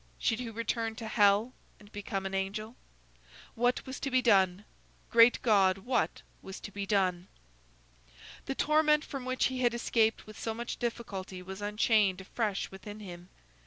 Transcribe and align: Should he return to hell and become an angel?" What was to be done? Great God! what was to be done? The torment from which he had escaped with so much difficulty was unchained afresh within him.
Should 0.17 0.39
he 0.39 0.49
return 0.49 0.95
to 0.95 1.07
hell 1.07 1.53
and 1.79 1.91
become 1.91 2.25
an 2.25 2.33
angel?" 2.33 2.75
What 3.53 3.85
was 3.85 3.99
to 3.99 4.09
be 4.09 4.19
done? 4.19 4.65
Great 5.11 5.39
God! 5.43 5.77
what 5.77 6.23
was 6.41 6.59
to 6.61 6.71
be 6.71 6.87
done? 6.87 7.27
The 8.47 8.55
torment 8.55 9.05
from 9.05 9.25
which 9.25 9.45
he 9.45 9.59
had 9.59 9.75
escaped 9.75 10.25
with 10.25 10.39
so 10.39 10.55
much 10.55 10.77
difficulty 10.77 11.43
was 11.43 11.61
unchained 11.61 12.19
afresh 12.19 12.71
within 12.71 12.99
him. 12.99 13.29